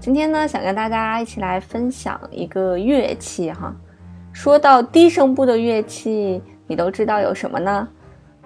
[0.00, 3.70] 今天呢，想跟大家一起来分享一个乐器哈。
[4.32, 7.86] 说到低声部的乐器，你都知道有什么呢？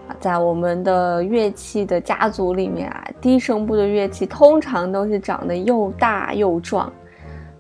[0.09, 6.93] 啊，在我们的乐器的家族里面啊，低声部的乐器通常都是长得又大又壮。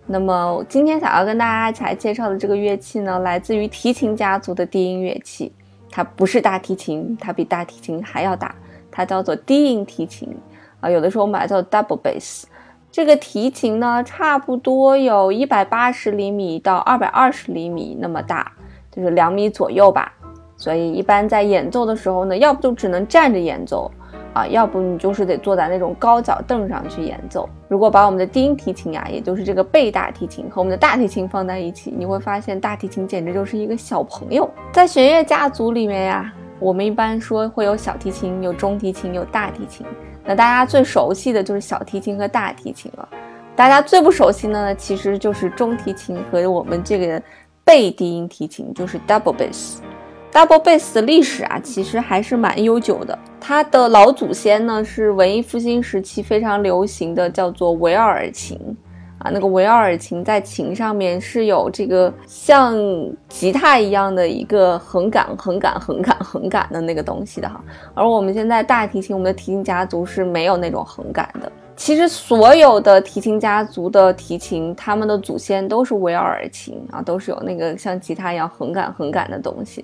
[0.08, 5.52] 那么今天想要跟大家一起来介绍的这个乐器呢，来自于提琴家族的低音乐器。
[5.88, 8.52] 它不是大提琴，它比大提琴还要大，
[8.90, 10.36] 它叫做低音提琴
[10.80, 10.90] 啊。
[10.90, 12.42] 有的时候我们把它叫 double bass。
[12.94, 18.52] 这个提琴呢，差不多有一百八十厘米到二百二十厘米那么大，
[18.92, 20.12] 就是两米左右吧。
[20.56, 23.90] 所以一般在演奏的时候呢，要不就只能站着演奏，
[24.32, 27.48] 啊，要不你就是得坐在那种高脚凳上去演奏。
[27.66, 34.48] 如果把我们的低音提琴呀，也就是这个贝大提琴和我们的大提琴放在一起，你会发现大提琴简直就是一个小朋友。
[34.70, 39.84] 在弦乐家族里面呀，我们一般说会有小提琴、有中提琴、有大提琴。
[40.24, 43.08] 那大家最熟悉的就是小提琴和大提琴了，
[43.54, 47.22] 大家最不熟悉的呢，其实就是中提琴和我们这个
[47.62, 49.76] 贝低音提琴，就是 double bass。
[50.32, 53.16] double bass 的历史啊，其实还是蛮悠久的。
[53.38, 58.58] 它的老祖先呢，是文艺复兴时期非常流行的，叫做维奥尔琴。
[59.24, 62.76] 啊，那个维奥尔琴在琴上面是有这个像
[63.26, 67.58] 吉他一样的一个横杆、横杆、横杆、横杆的那个东西的哈，
[67.94, 71.50] 而我们现在大提琴，我们的提琴家族是没有那种横杆的。
[71.74, 79.82] 其实所有的提琴家族的提琴，他们的祖先都是维奥尔琴啊，都是有那个像吉他一样横杆、横杆的东西。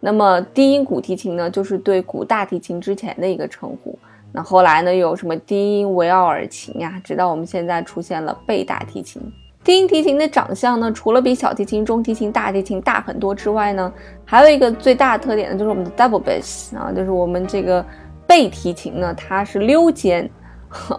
[0.00, 3.98] 那么低音古提琴呢，就是对古大提琴之前的一个称呼。
[4.34, 4.94] 那后来呢？
[4.94, 6.98] 有什么低音维奥尔琴呀？
[7.04, 9.20] 直到我们现在出现了贝大提琴。
[9.62, 13.92] 低音提琴的长相呢，除了比小提琴、中提琴、大提琴大很多之外呢，
[14.24, 17.84] 还有一个最大的特点呢，就是我们的 double bass 啊，就是我们这个
[18.26, 20.28] 贝提琴呢，它是溜肩，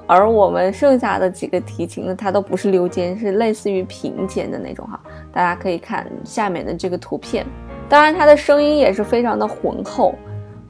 [0.06, 5.00] 而我们剩下的几个提琴呢，它都不是溜肩，是类似于平肩的那种哈。
[5.34, 7.44] 大家可以看下面的这个图片，
[7.90, 10.14] 当然它的声音也是非常的浑厚。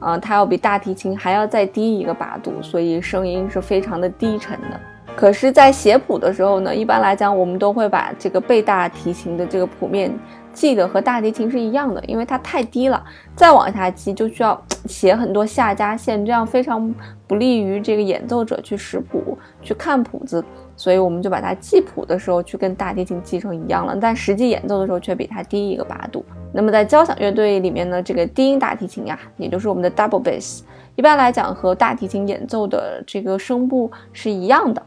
[0.04, 4.78] 啊，它要比大提琴还要再低一个八度，所以声音是非常的低沉的。
[5.16, 10.12] 可是，在写谱的时候呢，一般来讲，我们都会把这个贝大提琴的这个谱面
[10.52, 13.02] 记得和大提琴是一样的，因为它太低了，
[13.34, 16.92] 再往下记就需要写很多下加线，这样非常
[17.26, 20.44] 不利于这个演奏者去识谱、去看谱子。
[20.76, 26.24] 所以我们就把它记谱的时候去跟大提琴记成一样了，但实际演奏的时候却比它低一个八度。
[26.52, 30.60] 那么在交响乐队里面呢，这个低音大提琴呀，也就是我们的 double bass，
[30.96, 34.82] 一般来讲和大提琴演奏的这个声部是一样的，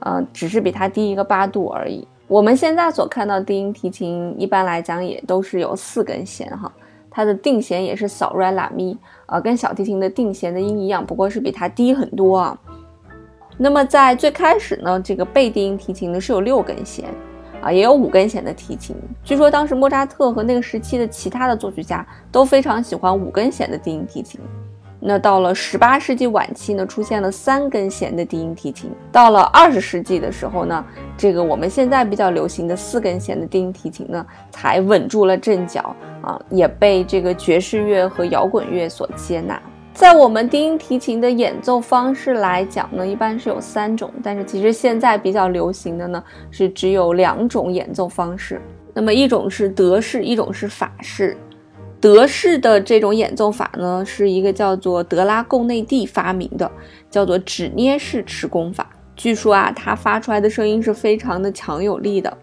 [0.00, 2.06] 呃，只是比它低一个八度而已。
[2.26, 6.72] 我们现在所看到低音提琴，一般来讲也都是有四根弦哈，
[7.10, 8.96] 它的定弦也是扫、瑞、拉、咪，
[9.26, 12.58] 呃，跟小提琴的定弦的音一样，不过是比它低很多啊。
[13.56, 17.08] 那么在最开始呢，这个贝低音提琴呢是有六根弦，
[17.62, 18.96] 啊，也有五根弦的提琴。
[19.22, 24.40] 据说当时莫扎特和那个时期的其他的作曲家都非常喜欢五根弦的低音提琴。
[25.06, 28.90] 那到了十八世纪晚期呢，出现了三根弦的低音提琴。
[29.12, 30.82] 到了二十世纪的时候呢，
[31.16, 39.60] 这个我们现在比较流行的四根弦的低音提琴呢，才稳住了阵脚啊，也被这个爵士乐和摇滚乐所接纳。
[39.94, 48.60] 在我们低音提琴的演奏方式来讲呢，一般是有三种，但是其实现在比较流行的呢是只有两种演奏方式。
[48.92, 51.36] 那么一种是德式，一种是法式。
[52.00, 56.68] 德式的这种演奏法呢，是一个叫做德拉贡内蒂发明的，
[57.08, 58.90] 叫做指捏式持弓法。
[59.14, 62.36] 据说啊，它发出来的声音是非常的强有力的。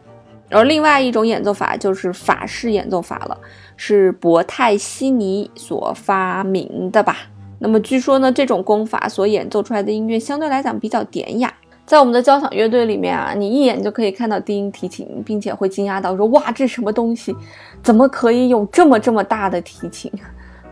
[0.49, 3.37] 而另外一种演奏法就是法式演奏法了，
[3.75, 7.17] 是博泰西尼所发明的吧。
[7.63, 11.53] 那么据说呢，这种功法所演奏出来的音乐相对来讲比较典雅。
[11.85, 17.35] 在我们的交响乐队里面啊，你一眼就可以看到低音提琴，并且会惊讶到说：“哇，这什么东西？
[17.83, 20.11] 怎么可以有这么这么大的提琴？”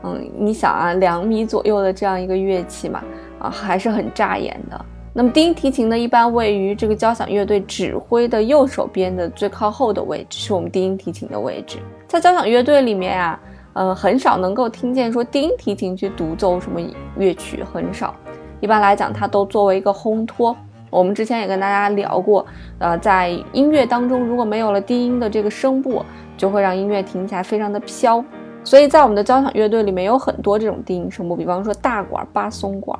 [0.01, 3.03] 嗯，你想啊，两米左右的这样一个乐器嘛，
[3.37, 4.85] 啊，还是很扎眼的。
[5.13, 11.77] 那么低音提琴呢，一般位于这个交响乐队指挥的右手边的最靠后的位置，是我们低音提琴的位置。
[12.07, 13.39] 在交响乐队里面啊。
[13.73, 16.81] 呃，很少能够听见说低音提琴去独奏什么
[17.17, 18.13] 乐曲，很少。
[18.59, 20.55] 一般来讲，它都作为一个烘托
[20.89, 22.45] 我们之前也跟大家聊过，
[22.79, 26.03] 呃，在音乐当中，如果没有了低音的这个声部，
[26.35, 28.23] 就会让音乐听起来非常的飘。
[28.63, 32.99] 所以在我们的交响乐队里面有很多这种低音声部，比方说大管、巴松管，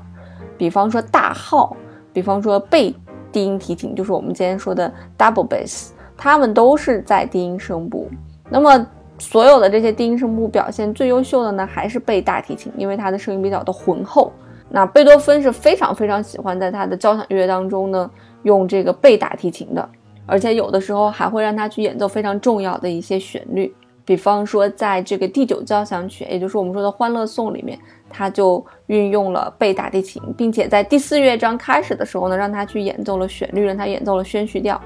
[0.57, 1.75] 比方说大号，
[2.13, 2.95] 比方说贝
[3.31, 8.07] 低音提琴，就是我们今天说的 double bass，它们都是在低音声部。
[8.49, 8.87] 那么
[9.19, 14.31] 所有的这些低音声部表现最优秀的呢，还是贝大提琴，因为它的声音比较的浑厚。
[14.69, 18.09] 那贝多芬是非常非常喜欢在他的交响乐当中呢
[18.43, 19.89] 用这个贝大提琴的，
[20.25, 23.73] 而且有的时候还会让他去演奏非常重要的一些旋律。
[24.05, 27.77] 比方说，在这个第九交响曲，也就是我们说的《欢乐颂》里面，
[28.09, 34.81] 他就运用了贝大提琴，并且在第四乐章开始的时候呢，让他去演奏了旋律，让他演奏了宣叙调。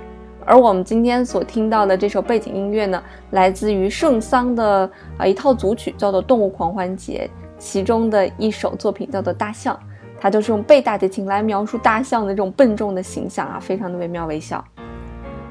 [0.46, 3.02] 而我们今天所听到的这首背景音乐呢，
[3.32, 9.76] 来自于圣桑的啊一套组曲，叫做《动物狂欢节》，其中的一首作品叫做《大象》，
[10.20, 14.64] 它就是用贝大提琴来描述大象的这种笨重的形象啊，非常的惟妙惟肖。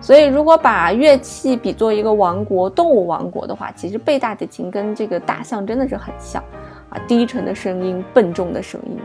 [0.00, 6.42] 所以，如果把乐器比作一个王国，动物王国的话，其实贝大提琴跟这个大象真的是很像，
[6.88, 8.98] 啊，低沉的声音，笨重的声音。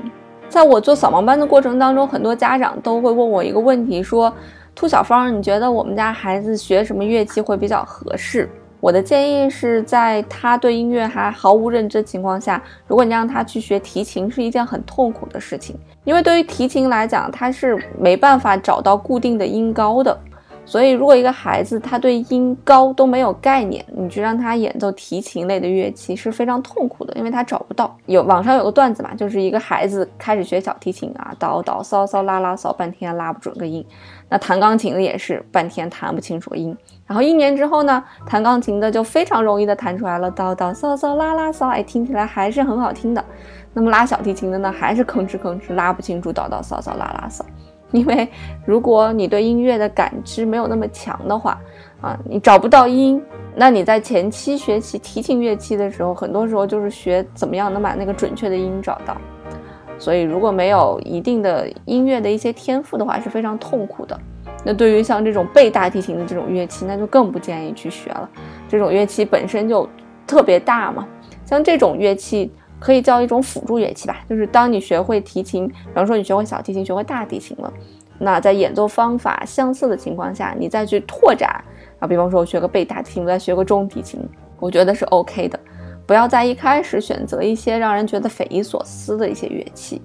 [0.50, 4.33] 在我做扫盲班的过程当中，很多家长都会问我一个问题，说
[4.77, 8.47] ：“兔小芳，你觉得我们家孩子学什么乐器会比较合适？”
[8.79, 20.15] 我的建议是在他对音乐还毫无认知情况下，如果你让他去学提琴，是一件很痛苦的事情，因为对于提琴来讲，他是没办法找到固定的音高的。
[20.68, 27.96] 所以，如果一个孩子他对音高都没有概念，你去让他演奏提琴类的乐器是非常痛苦的，因为他找不到。
[28.06, 33.84] 有网上有个段子嘛，就是一个孩子开始学小提琴啊，叨叨骚骚拉拉骚，半天拉不准个音。
[34.28, 36.78] 那弹钢琴的也是半天弹不清楚音。
[37.06, 43.24] 然后一年之后呢，弹钢琴的就非常容易的弹出来了，叨叨骚骚拉拉骚，哎，听起来还是很好听的。
[43.74, 47.46] 那么拉小提琴的呢，还是吭哧吭哧拉不清楚，叨叨骚骚拉拉骚。
[47.92, 48.28] 因为
[48.66, 51.57] 如果你对音乐的感知没有那么强的话，
[52.01, 53.22] 啊，你找不到音，
[53.56, 59.16] 那你在前期学习提琴乐器的时候，很多时候就是学怎么样能把那个准确的音找到。
[59.98, 64.19] 所以如果没有一定的音乐的一些天赋的话，是非常痛苦的。
[64.66, 68.30] 那对于像这种背大提琴的这种乐器，那就更不建议去学了。
[68.68, 69.88] 这种乐器本身就
[70.28, 71.07] 特别大嘛，
[71.45, 72.51] 像这种乐器。
[72.79, 77.71] 可以叫一种辅助乐器吧，就是当你学会提琴，比方说你学会小提琴、学会大提琴了，
[78.19, 81.50] 那在演奏方法相似的情况下，你再去拓展
[82.00, 84.19] 啊，比方说我学个贝大提琴，我再学个中提琴，
[84.59, 85.59] 我觉得是 OK 的。
[86.06, 90.01] 不要在一开始选择一些让人觉得匪夷所思的一些乐器。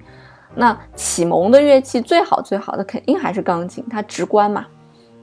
[0.55, 4.65] 那启蒙的乐器最好最好的肯定还是钢琴，它直观嘛，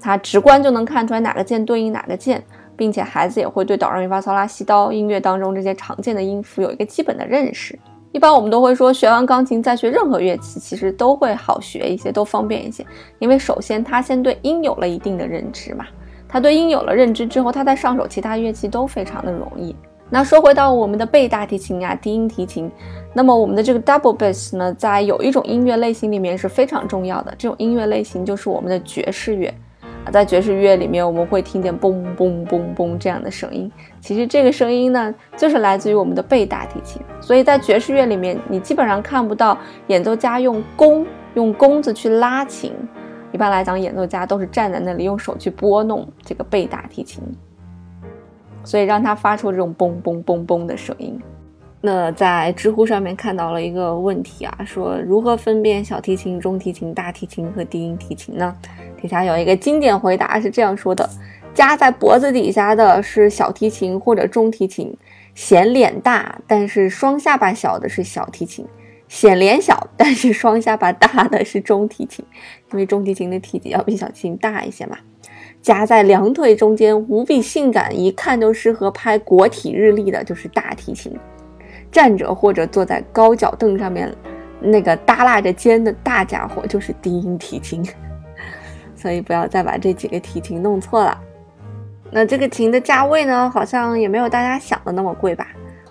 [0.00, 2.43] 它直观就能看出来哪个键对应哪个键。
[2.81, 7.79] 并且孩子也会对哆来咪发嗦拉西哆音乐当中这些常见的音符有一个基本的认识。
[8.11, 12.82] 一般我们都会说，学完钢琴再学任何乐器，其实都会好学一些，都方便一些。
[13.19, 15.85] 因为首先他先对音有了一定的认知嘛，
[16.27, 19.77] 他对音有了认知之后，他再上手其他乐器都非常的容易。
[20.09, 22.73] 那说回到我们的贝大提琴呀、低音提琴，
[23.12, 29.53] 那么我们的这个 double bass 呢，在有一种音乐类型里面是非常重要的，这种音乐类型就是我们的爵士乐。
[30.12, 33.70] 在爵士乐里面，我们会听见嘣嘣嘣嘣这样的声音。
[34.00, 37.00] 其实这个声音呢，就是来自于我们的贝大提琴。
[37.20, 39.56] 所以在爵士乐里面，你基本上看不到
[39.87, 42.73] 演奏家用弓用弓子去拉琴。
[43.32, 47.23] 一般来讲，演奏家都是站在那里用手去拨弄这个贝大提琴，
[48.64, 51.20] 所以让它发出这种嘣嘣嘣嘣的声音。
[51.82, 58.55] 那在知乎上面看到了一个问题啊，说如何分辨小提琴、中提琴、大提琴和低音提琴呢？
[59.01, 61.08] 底下有一个经典回答是这样说的：
[61.55, 64.94] 夹在脖子底下的是小提琴或者中提琴，
[65.34, 68.67] 显脸大但是双下巴小的是小提琴，
[69.08, 72.22] 显脸小但是双下巴大的是中提琴，
[72.72, 74.99] 因为中提琴的体积要比小提琴大一些嘛。
[75.63, 81.19] 夹在两腿中间无比性感，一看就适合拍国体日历的就是大提琴。
[81.91, 84.13] 站着或者坐在高脚凳上面，
[84.61, 87.85] 那个耷拉着肩的大家伙就是低音提琴，
[88.94, 91.19] 所以不要再把这几个提琴弄错了。
[92.11, 95.47] 那这个琴的价位呢，好像也没有大家想的那么贵吧？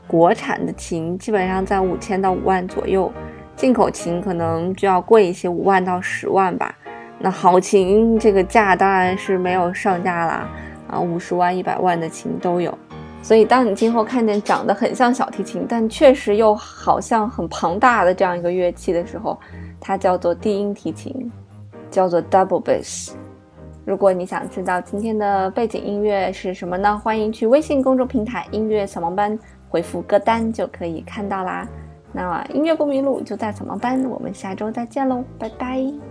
[0.06, 3.12] 国产的琴基本上在五千到五万左右，
[3.56, 6.76] 进口琴可能就要贵一些，五万到十万吧。
[7.20, 10.50] 那好琴这个价当然是没有上架啦，
[10.90, 12.78] 啊，五十万、一百万的琴都有。
[13.22, 19.38] 所以，当你今后看见长得很像小提琴，但确实又好像很庞大的这样一个乐器的时候，
[19.80, 21.32] 它叫做低音提琴，
[21.92, 23.12] 叫做 double bass。
[23.86, 27.00] 如果你想知道今天的背景音乐是什么呢？
[27.04, 29.38] 欢迎去微信公众平台“音乐扫盲班”
[29.70, 31.68] 回复歌单就可以看到啦。
[32.12, 36.09] 那么，音乐不迷路就在扫盲班，我们下周再见喽，拜拜。